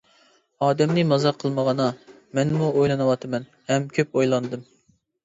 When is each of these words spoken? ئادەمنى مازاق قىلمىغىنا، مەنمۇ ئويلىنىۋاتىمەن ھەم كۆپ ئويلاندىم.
ئادەمنى 0.67 1.01
مازاق 1.09 1.35
قىلمىغىنا، 1.43 1.85
مەنمۇ 2.39 2.71
ئويلىنىۋاتىمەن 2.79 3.47
ھەم 3.69 3.87
كۆپ 3.99 4.19
ئويلاندىم. 4.21 4.65